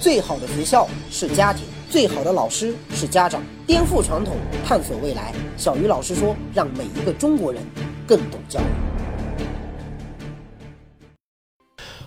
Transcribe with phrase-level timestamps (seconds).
[0.00, 3.42] 最好的学校是家庭，最好的老师是家长。
[3.66, 5.32] 颠覆传统，探索未来。
[5.56, 7.60] 小鱼老师说：“让每一个中国人
[8.06, 8.64] 更懂教育。”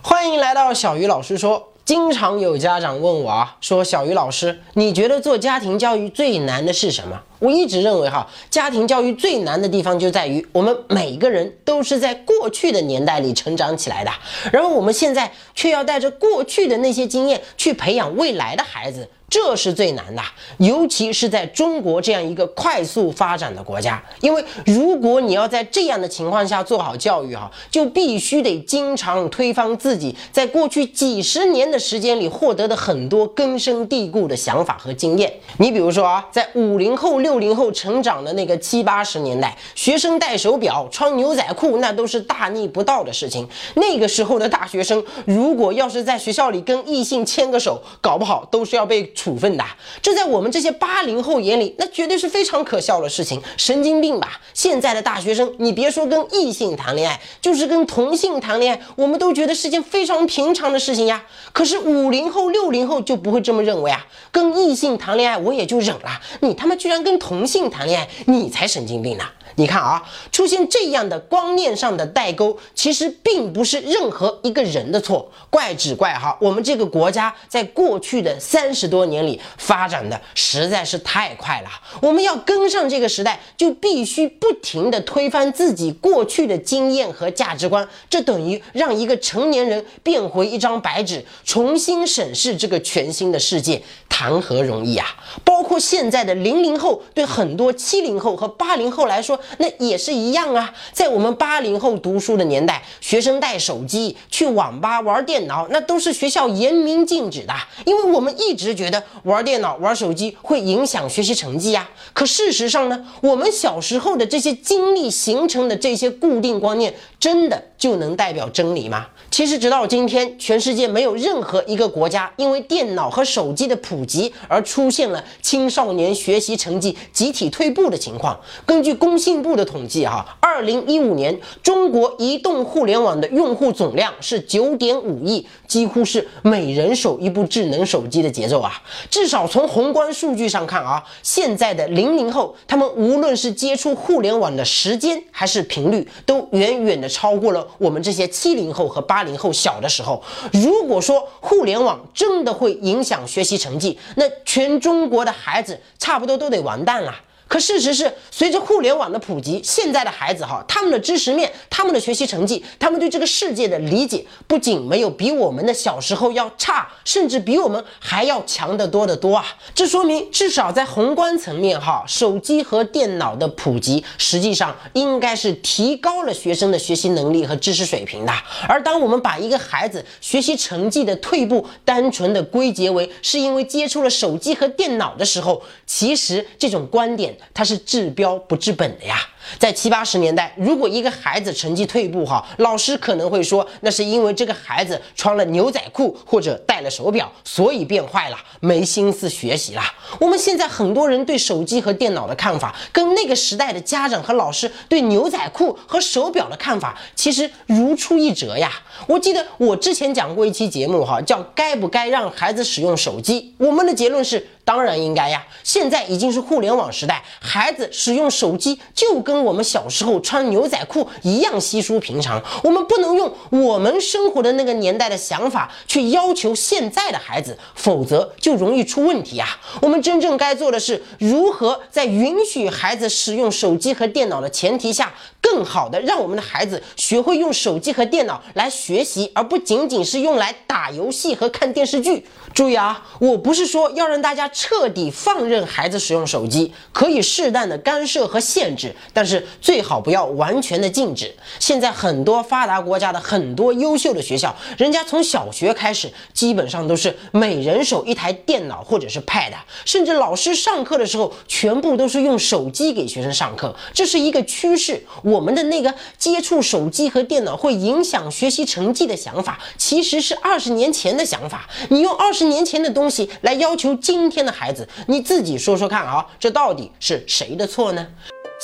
[0.02, 1.71] 欢迎来到小鱼老师说。
[1.92, 7.20] 经常有家长问我啊，说小鱼老师，你觉得做家庭教育最难的是什么？
[7.38, 14.10] 我一直认为哈，家庭教育最难的地方就在于我们每个人都是在过去的年代里成长起来的，
[14.50, 19.06] 然后我们现在却要带着过去的那些经验去培养未来的孩子。
[19.32, 20.20] 这是最难的，
[20.58, 24.02] 尤其是在中国这样一个快速发展的国家。
[24.20, 35.32] 因为如果你要在这样的情况下做好教育，哈，就必须得经常推翻自己在过去几十年的时间里获得的很多根深蒂固的想法和经验。
[35.56, 43.48] 你比如说啊，在五零后、六零后成长的那个七八十年代，学生戴手表、穿牛仔裤，那都是大逆不道的事情。
[43.76, 49.10] 那个时候的大学生，如果要是在学校里跟异性牵个手，搞不好都是要被。
[49.22, 49.64] 处分的，
[50.02, 54.40] 这在我们这些八零后眼里，那绝对是非常可笑的事情，神经病吧？
[54.52, 61.22] 现在的大学生，你别说跟异性谈恋爱，就是跟同性谈恋爱，我们都觉得是件非常平常的事情呀。
[61.52, 69.24] 可是五零后、六零后就不会这么认为啊，跟异性谈恋爱我也就忍了，你他妈居然跟同性谈恋爱，你才神经病呢！
[69.56, 81.68] 你看啊，出现这样的观念上的代沟，其实并不是任何一个人的错，怪只怪哈我们这个国家在过去的三十多年里发展的实在是太快了。
[82.00, 95.06] 我们要跟上这个时代，就必须不停的推翻自己过去的经验和价值观，这等于让一个成年人变回一张白纸，重新审视这个全新的世界，谈何容易啊！
[95.44, 99.38] 包括现在的零零后，对很多七零后和八零后来说。
[99.58, 107.54] 那也是一样啊，在我们八零后读书的年代，学生带手机去网吧玩电脑，那都是学校严明禁止的，
[107.84, 111.88] 因为我们一直觉得玩电脑、玩手机会影响学习成绩呀。
[112.12, 119.08] 可事实上呢，我们小时候的这些经历形成的这些固定观念，真的就能代表真理吗？
[119.28, 128.38] 其实，直到今天，全世界没有任何一个国家因为电脑和手机的普及而出现了青少年学习成绩集体退步的情况。
[128.64, 138.80] 根据工信部的统计，哈，二零一五年中国移动互联网的用户总量是九点五亿，几乎是每人手一部智能手机的节奏啊！
[139.10, 149.22] 至少从宏观数据上看啊，现在的零零后，他们无论是接触互联网的时间还是频率，都远远的超过了我们这些七零后和八。
[149.22, 150.20] 零后小的时候，
[150.52, 157.14] 如果说互联网真的会影响学习成绩，那全中国的孩子差不多都得完蛋了。
[157.52, 169.44] 可事实是，随着互联网的普及，现在的孩子哈，他们的知识面、他们的学习成绩、他们对这个世界的理解，不仅没有比我们的小时候要差，甚至比我们还要强得多得多啊！
[169.74, 178.32] 这说明，至少在宏观层面哈，手机和电脑的普及，实际上应该是提高了学生的学习能力和知识水平的。
[178.66, 187.36] 而当我们把一个孩子学习成绩的退步，单纯的归结为是因为接触了手机和电脑的时候，其实这种观点。
[187.54, 189.16] 它是治标不治本的呀。
[189.58, 199.82] 在七八十年代，如果一个孩子成绩退步，哈，老师可能会说，那是因为这个孩子穿了牛仔裤或者戴了手表，所以变坏了，没心思学习了。
[200.18, 208.70] 我们现在很多人对手机和电脑的看法，跟那个时代的家长和老师对牛仔裤和手表的看法，其实如出一辙呀。
[209.06, 213.54] 我记得我之前讲过一期节目，哈，叫该不该让孩子使用手机？
[213.58, 215.44] 我们的结论是，当然应该呀。
[215.64, 229.48] 现在已经是互联网时代，孩子使用手机就跟跟我们小时候穿牛仔裤一样稀疏平常，我们不能用我们生活的那个年代的想法去要求现在的孩子，否则就容易出问题啊！
[229.80, 242.26] 我们真正该做的是，如何在允许孩子使用手机和电脑的前提下，更好的让我们的孩子学会用手机和电脑来学习，而不仅仅是用来打游戏和看电视剧。
[242.54, 251.34] 注意啊，我不是说要让大家彻底放任孩子使用手机，可以适当的干涉和限制，但是最好不要完全的禁止。
[251.58, 259.52] 现在很多发达国家的很多优秀的学校，人家从小学开始，基本上都是每人手一台电脑或者是 Pad，
[259.86, 265.02] 甚至老师上课的时候全部都是用手机给学生上课，这是一个趋势。
[265.22, 271.66] 我们的那个接触手机和电脑会影响学习成绩的想法，其实是二十年前的想法。
[271.88, 272.41] 你用二十。
[272.44, 278.06] 年前的东西来要求今天的孩子，你自己说说看啊，这到底是谁的错呢？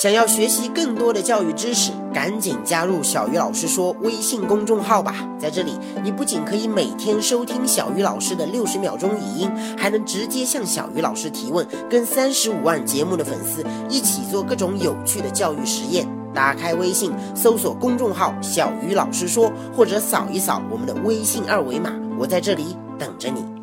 [0.00, 5.28] 想要学习更多的教育知识，赶紧加入小鱼老师说微信公众号吧！
[5.40, 5.72] 在这里，
[6.04, 16.06] 你不仅可以每天收听小鱼老师的六十秒钟语音，还能直接向小鱼老师提问，跟三十五万节目的粉丝一起做各种有趣的教育实验。
[16.32, 23.57] 打开微信，搜索公众号“小鱼老师说”，或者扫一扫我们的微信二维码，我在这里等着你。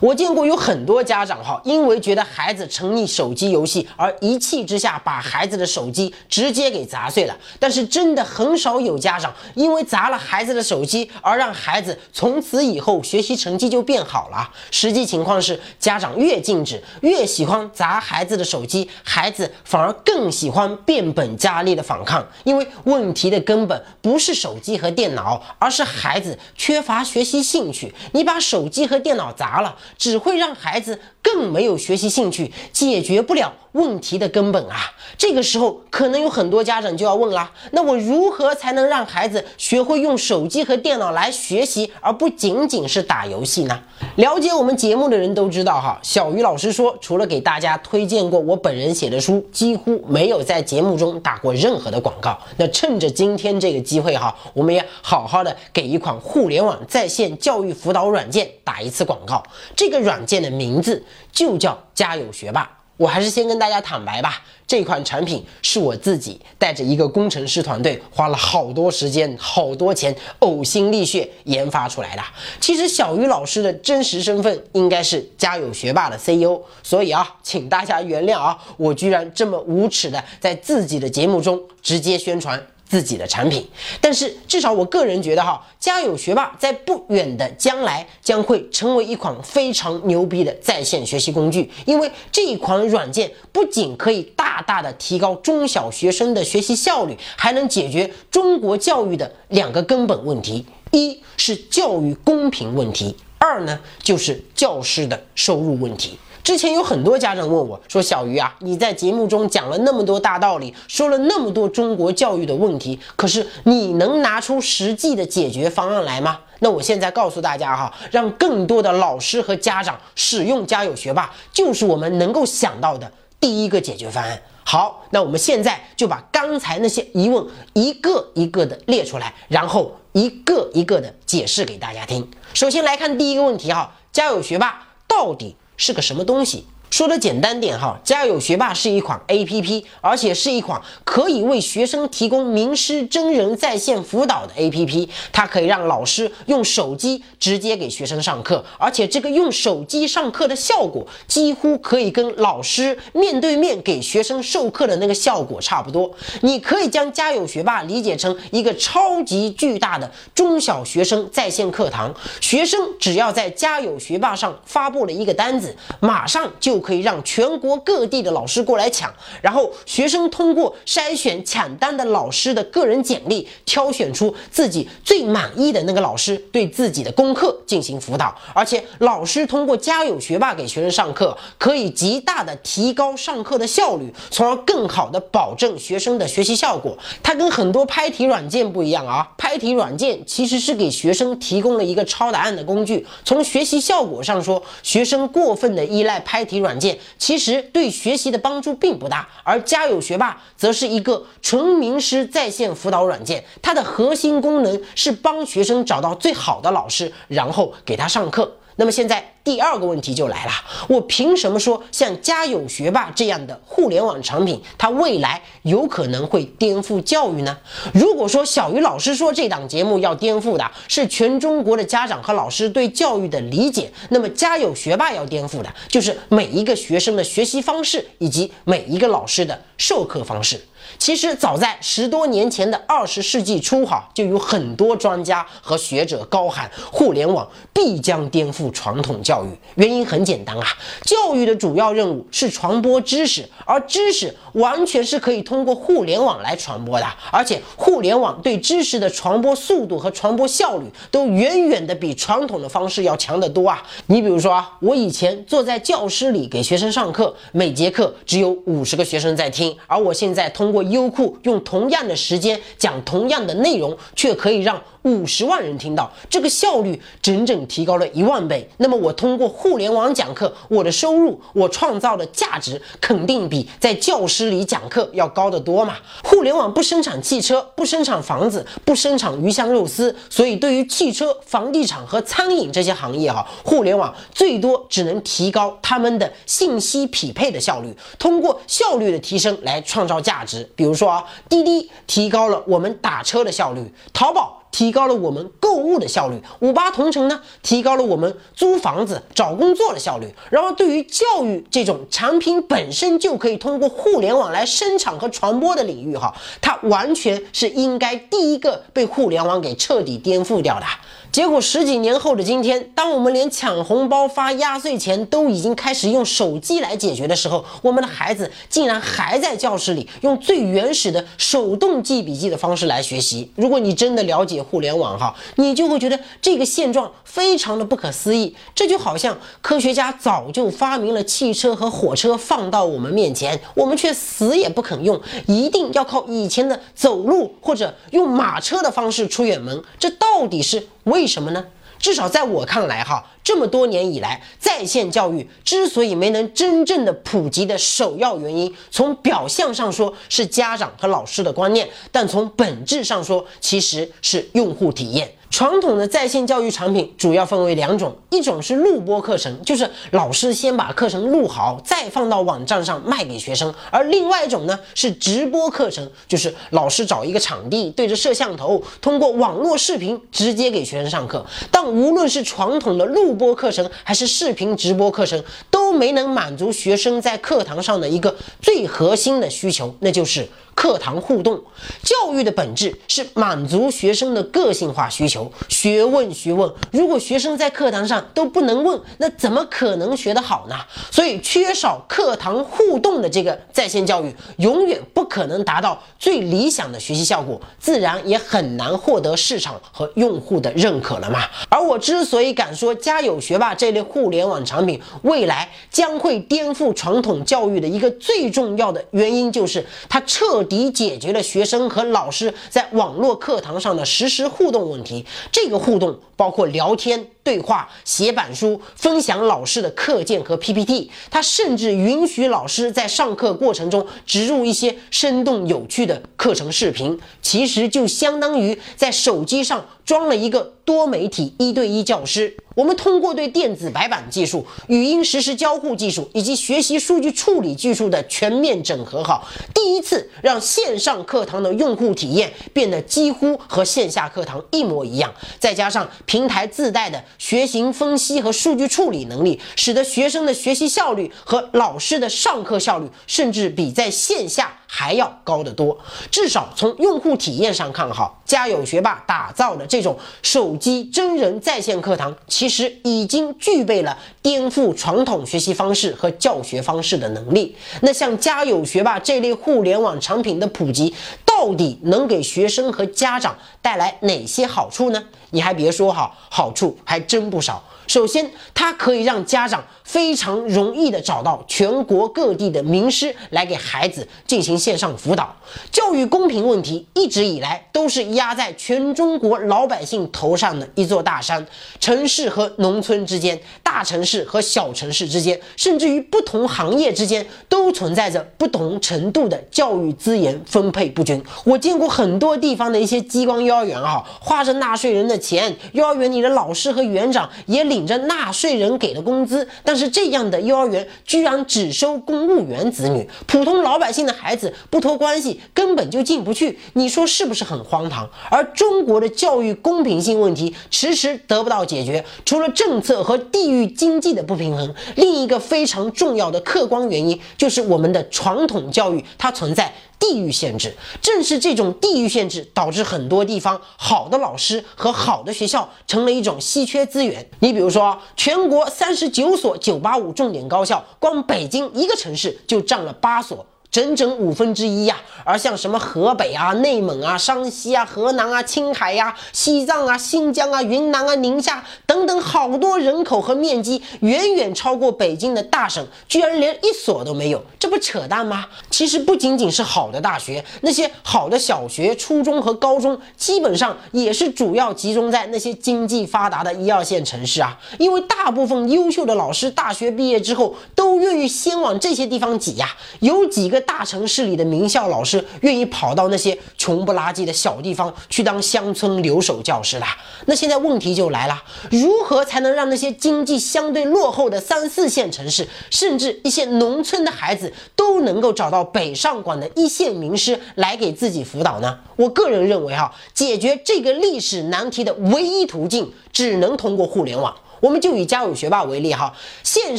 [0.00, 7.36] 我见过有很多家长哈，因为觉得孩子沉溺手机游戏，而一气之下把孩子的手机直接给砸碎了。
[7.58, 14.50] 但是真的很少有家长因为砸了孩子的手机而让孩子从此以后学习成绩就变好了。
[14.70, 22.26] 实际情况是，家长越禁止，越喜欢砸孩子的手机，孩子反而更喜欢变本加厉的反抗。
[22.44, 27.94] 因为问题的根本不是手机和电脑，而是孩子缺乏学习兴趣。
[28.12, 29.73] 你把手机和电脑砸了。
[29.96, 33.52] 只会让孩子更没有学习兴趣，解决不了。
[33.72, 34.76] 问题的根本啊，
[35.18, 43.76] 这个时候可能有很多家长就要问了：那我如何才能让孩子学会用手机和电脑来学习，而不仅仅是打游戏呢？
[44.14, 52.38] 了解我们节目的人都知道哈，小鱼老师说，除了给大家推荐过我本人写的书，几乎没有在节目中打过任何的广告。
[52.56, 59.42] 那趁着今天这个机会哈，我们也好好的给一款互联网在线教育辅导软件打一次广告。
[59.76, 62.70] 这个软件的名字就叫家有学霸。
[62.96, 72.22] 我还是先跟大家坦白吧，这款产品是我自己带着一个工程师团队，花了好多时间、好多钱、呕心沥血研发出来的。
[72.60, 82.64] 其实小鱼老师的真实身份应该是家有学霸的 CEO，所以啊，请大家原谅啊，我居然这么无耻的在自己的节目中直接宣传。
[82.94, 83.68] 自己的产品，
[84.00, 106.16] 但是至少我个人觉得哈，家有学霸在不远的将来将会成为一款非常牛逼的在线学习工具，因为这一款软件不仅可以大大的提高中小学生的学习效率，还能解决中国教育的两个根本问题：一是教育公平问题，二呢就是教师的收入问题。
[106.44, 124.42] 之前有很多家长问我说：“小鱼啊，你在节目中讲了那么多大道理，说了那么多中国教育的问题，可是你能拿出实际的解决方案来吗？”那我现在告诉大家哈，让更多的老师和家长使用家有学霸，就是我们能够想到的第一个解决方案。
[124.64, 127.42] 好，那我们现在就把刚才那些疑问
[127.72, 132.30] 一个一个的列出来，然后一个一个的解释给大家听。
[132.52, 135.56] 首先来看第一个问题哈，家有学霸到底？
[135.76, 136.64] 是个什么东西？
[136.94, 145.10] 说的简单点哈，家有学霸是一款 A P P，而且是一款可以为学生提供名师真人在线辅导的 A P P。
[145.32, 156.08] 它可以让老师用手机直接给学生上课，而且这个用手机上课的效果几乎可以跟老师面对面给学生授课的那个效果差不多。
[156.42, 166.83] 你可以将家有学霸理解成一个超级巨大的中小学生在线课堂，学生只要在家有学霸上发布了一个单子，马上就。
[166.84, 169.10] 可以让全国各地的老师过来抢，
[169.40, 178.36] 然后学生通过筛选抢单的老师的个人简历，挑选出自己最满意的那个老师，对自己的功课进行辅导。
[178.52, 186.94] 而且老师通过家有学霸给学生上课，可以极大的提高上课的效率，从而更好的保证学生的学习效果。
[187.22, 193.06] 它跟很多拍题软件不一样啊，拍题软件其实是给学生提供了一个抄答案的工具。
[193.24, 196.73] 从学习效果上说，学生过分的依赖拍题软。
[196.74, 208.56] 软件其实对学习的帮助并不大，而家有学霸则是一个纯名师在线辅导软件，它的核心功能是帮学生找到最好的老师，然后给他上课。
[208.76, 210.52] 那么现在第二个问题就来了，
[210.88, 217.56] 我凭什么说像家有学霸这样的互联网产品，它未来有可能会颠覆教育呢？
[217.92, 230.60] 如果说小鱼老师说这档节目要颠覆的是全中国的家长和老师对教育的理解，那么家有学霸要颠覆的就是每一个学生的学习方式以及每一个老师的授课方式。
[230.98, 239.48] 其实早在十多年前的二十世纪初，哈，就有很多专家和学者高喊互联网必将颠覆传统教育。
[239.76, 240.66] 原因很简单啊，
[241.02, 247.06] 教育的主要任务是传播知识，而知识完全是可以通过互联网来传播的。
[247.30, 253.82] 而且互联网对知识的传播速度和传播效率都远远的比传统的方式要强得多啊！
[254.06, 268.68] 你比如说啊，我以前坐在教室里给学生上课，每节课只有五十个学生在听，而我现在通过优酷用同样的时间讲同样的内容，却可以让五十万人听到，这个效率整整提高了一万倍。
[268.78, 275.96] 那么我通过互联网讲课，我的收入，我创造的价值肯定比在教室里讲课要高得多嘛。
[276.24, 290.68] 互联网不生产汽车，不生产房子，不生产鱼香肉丝，所以对于汽车、房地产和餐饮这些行业哈，互联网最多只能提高他们的信息匹配的效率，通过效率的提升来创造价值。
[290.74, 294.62] 比如说啊，滴滴提高了我们打车的效率，淘宝。
[294.74, 300.26] 提高了我们购物的效率，五八同城呢，提高了我们租房子、找工作的效率。
[300.50, 310.86] 然后，对于教育这种产品本身就可以通过互联网来生产和传播的领域，哈，它完全是应该第一个被互联网给彻底颠覆掉的。
[311.34, 323.50] 结果十几年后的今天，当我们连抢红包、发压岁钱都已经开始用手机来解决的时候，我们的孩子竟然还在教室里用最原始的手动记笔记的方式来学习。
[323.56, 328.54] 如果你真的了解互联网哈，你就会觉得这个现状非常的不可思议。
[328.72, 339.82] 这就好像科学家早就发明了汽车和火车放到我们面前，我们却死也不肯用，一定要靠以前的走路或者用马车的方式出远门。
[339.98, 340.86] 这到底是？
[341.04, 341.64] 为什么呢？
[341.98, 355.32] 至少在我看来，哈，这么多年以来，在线教育之所以没能真正的普及的首要原因，从表象上说是家长和老师的观念，但从本质上说，其实是用户体验。
[355.54, 371.46] 传统的在线教育产品主要分为两种，一种是录播课程，就是老师先把课程录好，再放到网站上卖给学生；而另外一种呢是直播课程，就是老师找一个场地，对着摄像头，通过网络视频直接给学生上课。
[371.70, 380.48] 但无论是传统的录播课程，还是视频直播课程，都没能满足学生在课堂上的一个最核心的需求，那就是。
[380.74, 381.62] 课堂互动
[382.02, 386.70] 教育的本质是满足学生的个性化需求，学问学问。
[386.90, 390.76] 如果学生在课堂上都不能问，那怎么可能学得好呢？
[391.10, 401.44] 所以，缺少课堂互动的这个在线教育，永远不可能达到最理想的学习效果，自然也很难获得市场和用户的认可了嘛。
[401.68, 410.63] 而我之所以敢说家有学霸这类互联网产品未来将会颠覆传统教育的一个最重要的原因，就是它彻。
[410.64, 415.24] 底解决了学生和老师在网络课堂上的实时互动问题。
[415.52, 421.10] 这个互动包括聊天、对话、写板书、分享老师的课件和 PPT。
[421.30, 427.18] 它甚至允许老师在上课过程中植入一些生动有趣的课程视频。
[427.42, 432.56] 其实就相当于在手机上装了一个多媒体一对一教师。
[432.74, 445.32] 我们通过对电子白板技术、语音实时交互技术以及学习数据处理技术的全面整合，好，第一次让线上课堂的用户体验变得几乎和线下课堂一模一样。
[445.60, 454.80] 再加上平台自带的学习分析和数据处理能力，使得学生的学习效率和老师的上课效率，甚至比在线下。
[454.96, 455.98] 还要高得多，
[456.30, 467.74] 至少从用户体验上看，好，家有学霸打造的这种手机真人在线课堂，其实已经具备了颠覆传统学习方式和教学方式的能力。
[468.02, 471.12] 那像家有学霸这类互联网产品的普及，
[471.56, 475.22] 到底能给学生和家长带来哪些好处呢？
[475.50, 477.82] 你还别说哈，好处还真不少。
[478.06, 485.56] 首先，它可以让家长非常容易的找到全国各地的名师来给孩子进行线上辅导。
[485.90, 491.66] 教育公平问题一直以来都是压在全中国老百姓头上的一座大山。
[491.98, 501.42] 城市和农村之间，大城市和小城市之间，甚至于不同行业之间，都存在着不同程度的教育资源分配不均。
[501.64, 508.04] 我见过很多地方的一些激光幼儿园啊，花着纳税人的钱，幼儿园里的老师和园长也领。
[508.04, 516.78] 着纳税人给的工资，但是这样的幼儿园居然只收公务员子女，普通老百姓的孩子不托关系根本就进不去。
[516.92, 518.28] 你说是不是很荒唐？
[518.50, 529.90] 而中国的教育公平性问题迟迟得不到解决，除了政策和地域经济的不平衡，另一个非常重要的客观原因就是我们的传统教育它存在。
[530.26, 537.46] 地域限制，正是这种地域限制导致很多地方好的老师和好的学校成了一种稀缺资源。
[537.60, 543.66] 你比如说，全国三十九所九八五重点高校，光北京一个城市就占了八所。
[543.90, 545.16] 整整五分之一呀！
[545.44, 558.66] 而像什么河北啊、内蒙啊、山西啊、河南啊、青海呀、西藏啊、新疆啊、云南啊、宁夏等等好多人口和面积远远超过北京的大省，居然连一所都没有，这不扯淡吗？
[558.88, 567.76] 其实不仅仅是好的大学，那些好的小学、初中和高中，基本上也是主要集中在那些经济发达的一二线城市啊。
[567.98, 572.88] 因为大部分优秀的老师大学毕业之后，都愿意先往这些地方挤呀。
[573.18, 580.06] 有几个大城市里的名校老师愿意跑到那些穷不拉几的小地方去当乡村留守教师的？
[580.46, 581.60] 那现在问题就来了，
[582.04, 591.98] 如何才能让那些经济相对落后的三四线城市，甚至一些农村的孩子，都能够找到北上广的一线名师来给自己辅导呢？
[592.16, 597.56] 我个人认为，哈，解决这个历史难题的唯一途径，只能通过互联网。
[597.84, 599.30] 我们就以家有学霸为例哈，
[599.62, 599.98] 线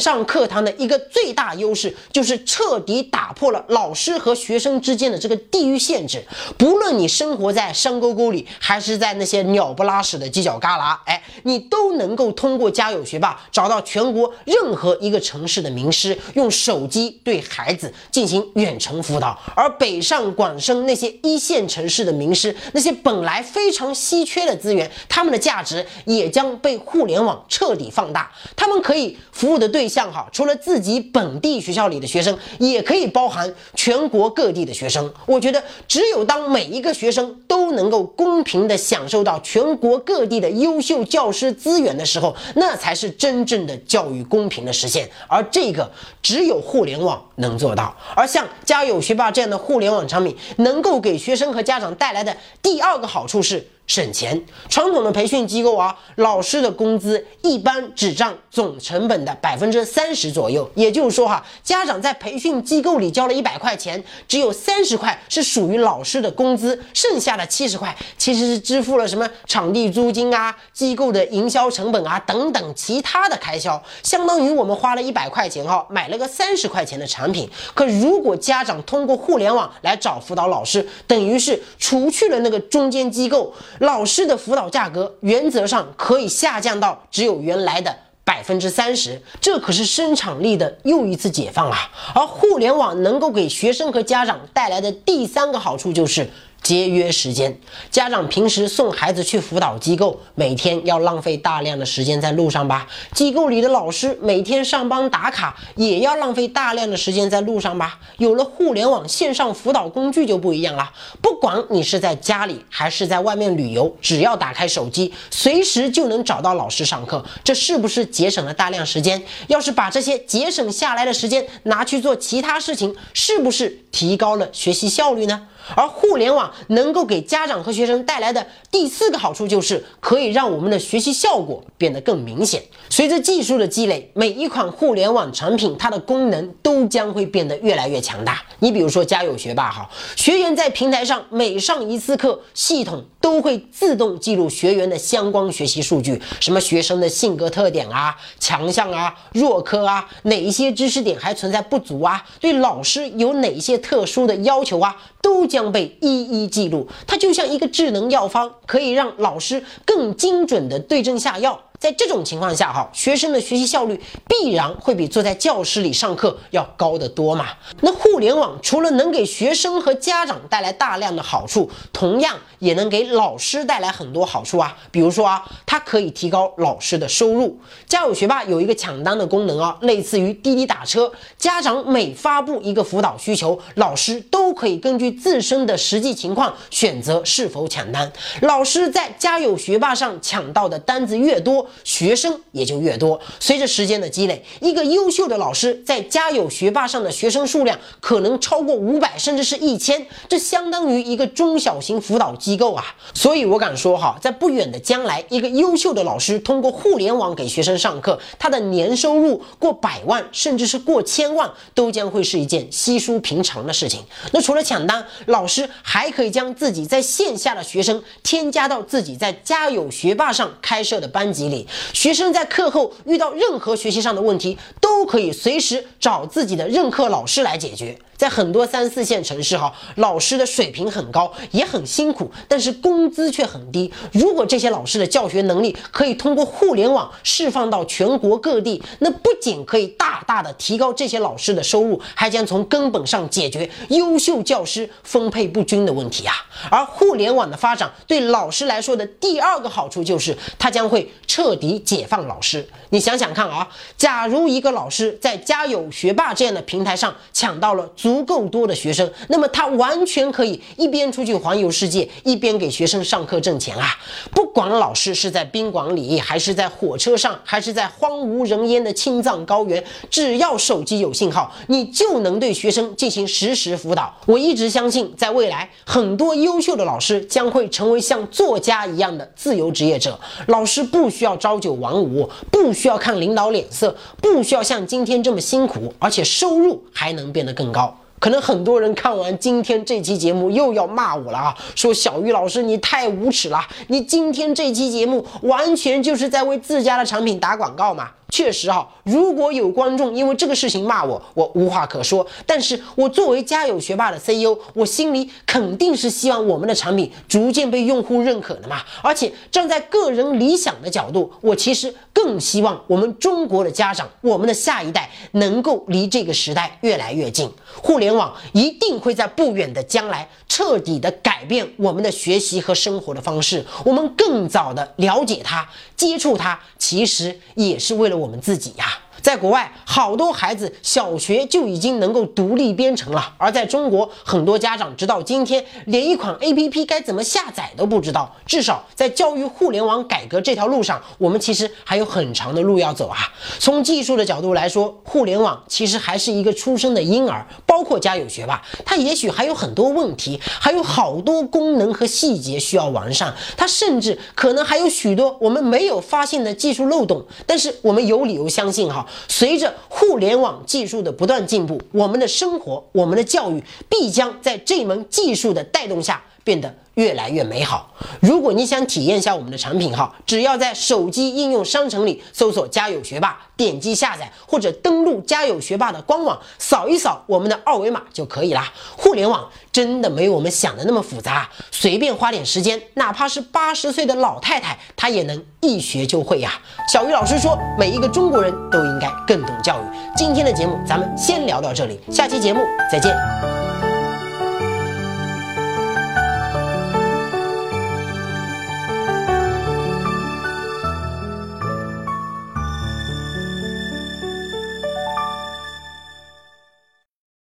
[0.00, 6.20] 上课堂的一个最大优势就是彻底打破了老师和学生之间的这个地域限制。
[6.58, 19.38] 不论你生活在山沟沟里，还是在那些鸟不拉屎的犄角旮旯，哎，你都能够通过家有学霸找到全国任何一个城市的名师，用手机对孩子进行远程辅导。
[19.54, 27.75] 而北上广深那些一线城市的名师，那些本来非常稀缺的资源，他们的价值也将被互联网彻。
[27.76, 35.12] 底放大，他们可以服务的对象哈，除了自己本地学校里的学生，也可以包含全国各地的学生。
[35.26, 45.08] 我觉得，只有当每一个学生都能够公平的享受到全国各地的优秀教师资源的时候，那才是真正的教育公平的实现。
[45.28, 45.90] 而这个
[46.22, 47.94] 只有互联网能做到。
[48.14, 53.68] 而像家有学霸这样的互联网产品，能够给学生和家长带来的第二个好处是。
[53.86, 60.68] 省钱，传统的培训机构啊，老师的工资一般只占总成本的百分之三十左右。
[60.74, 77.48] 也就是说哈，家长在培训机构里交了一百块钱，只有三十块是属于老师的工资，剩下的七十块其实是支付了什么场地租金啊、机构的营销成本啊等等其他的开销，相当于我们花了一百块钱哈，买了个三十块钱的产品。
[77.72, 83.54] 可如果家长通过互联网来找辅导老师，等于是除去了那个中间机构。
[83.80, 91.90] 老师的辅导价格原则上可以下降到只有原来的百分之三十，这可是生产力的又一次解放啊！
[92.14, 96.28] 而互联网能够给学生和家长带来的第三个好处就是。
[96.66, 97.56] 节约时间，
[97.92, 102.88] 家长平时送孩子去辅导机构，每天要浪费大量的时间在路上吧？
[103.14, 108.00] 机构里的老师每天上班打卡，也要浪费大量的时间在路上吧？
[108.18, 119.22] 有了互联网线上辅导工具就不一样了，不管你是在家里还是在外面旅游，只要打开手机，随时就能找到老师上课，这是不是节省了大量时间？
[119.46, 125.46] 要是把这些节省下来的时间拿去做其他事情，是不是提高了学习效率呢？
[125.74, 132.62] 而互联网能够给家长和学生带来的第四个好处，就是可以让我们的学习效果变得更明显。
[132.88, 138.42] 随着技术的积累，每一款互联网产品它的功能都将会变得越来越强大。
[138.60, 156.86] 你比如说家有学霸哈，学员在平台上每上一次课，系统都会自动记录学员的相关学习数据，什么学生的性格特点啊、强项啊、弱科啊，哪一些知识点还存在不足啊，对老师有哪些特殊的要求啊，都将被一一记录。
[157.04, 161.60] 它就像一个智能药方，可以让老师更精准的对症下药。
[161.78, 167.46] 在这种情况下，哈，学生的学习效率必然会比坐在教室里上课要高得多嘛。
[167.80, 174.76] 那互联网除了能给学生和家长带来大量的好处，同样也能给老师带来很多好处啊。
[174.90, 177.58] 比如说啊，它可以提高老师的收入。
[177.86, 181.12] 家有学霸有一个抢单的功能啊，类似于滴滴打车。
[181.36, 188.10] 家长每发布一个辅导需求，老师都可以根据自身的实际情况选择是否抢单。
[188.40, 193.20] 老师在家有学霸上抢到的单子越多，学生也就越多。
[193.40, 202.84] 随着时间的积累，一个优秀的老师在家有学霸上的学生数量可能超过五百，甚至是一千，这相当于一个中小型辅导机构啊！
[203.14, 214.02] 所以我敢说哈，在不远的将来，一个优秀的老师通过互联网给学生上课，他的年收入过百万，甚至是过千万，都将会是一件稀疏平常的事情。
[214.32, 221.55] 那除了抢单，老师还可以将自己在线下的学生添加到自己在家有学霸上开设的班级里。
[221.92, 227.96] 学生在课后遇到任何学习上的问题，都可以随时找自己的任课老师来解决。
[228.16, 233.92] 在很多三四线城市哈，老师的水平很高，也很辛苦，但是工资却很低。
[234.10, 246.32] 如果这些老师的教学能力可以通过互联网释放到全国各地，那不仅可以大大的提高这些老师的收入，还将从根本上解决优秀教师分配不均的问题啊。
[246.70, 252.68] 而互联网的发展对老师来说的第二个好处就是，它将会彻彻底解放老师。
[252.90, 263.96] 你想想看啊，假如一个老师在家有学霸这样的平台上抢到了足够多的学生，那么他完全可以一边出去环游世界，一边给学生上课挣钱啊！
[264.32, 274.12] 不管老师是在宾馆里，还是在火车上，还是在荒无人烟的青藏高原，只要手机有信号，你就能对学生进行实时辅导。
[274.26, 280.18] 我一直相信，在未来，很多优秀的老师将会成为像作家一样的自由职业者。
[280.48, 287.96] 老师不需要朝九晚五，不需要看领导脸色，不需要像今天这么辛苦，而且收入还能变得更高。
[288.18, 298.08] 可能很多人看完今天这期节目又要骂我了啊，说小玉老师你太无耻了，你今天这期节目完全就是在为自家的产品打广告嘛。
[298.36, 302.26] 确实哈，如果有观众因为这个事情骂我，我无话可说。
[302.44, 308.82] 但是我作为家有学霸的 CEO，我心里肯定是希望我们的产品逐渐被用户认可的嘛。
[309.02, 317.50] 而且站在个人理想的角度，我其实更希望我们中国的家长，我们的下一代能够离这个时代越来越近。
[317.80, 323.64] 互联网一定会在不远的将来彻底的改变我们的学习和生活的方式。
[323.82, 328.16] 我们更早的了解它、接触它，其实也是为了。
[328.16, 328.84] 我们自己呀。
[329.26, 338.32] 在国外，好多孩子小学就已经能够独立编程了，而在中国，很多家长直到今天连一款 APP 该怎么下载都不知道。
[338.46, 343.18] 至少在教育互联网改革这条路上，我们其实还有很长的路要走啊。
[343.58, 357.26] 从技术的角度来说，互联网其实还是一个出生的婴儿，包括家有学霸，它也许还有很多问题，还有好多功能和细节需要完善，它甚至可能还有许多我们没有发现的技术漏洞。
[357.44, 359.04] 但是我们有理由相信，哈。
[359.28, 366.72] 随着互联网技术的不断进步，我们的生活、我们的教育必将在这门技术的带动下变得。
[366.96, 367.90] 越来越美好。
[368.20, 378.72] 如果你想体验一下我们的产品哈，只要在手机应用商城里搜索“家有学霸”，点击下载或者登录家有学霸的官网，扫一扫我们的二维码就可以啦。
[378.96, 386.58] 互联网真的没有我们想的那么复杂，随便花点时间，哪怕是八十岁的老太太，她也能一学就会呀。
[386.90, 389.84] 小鱼老师说，每一个中国人都应该更懂教育。
[390.16, 393.65] 今天的节目咱们先聊到这里，下期节目再见。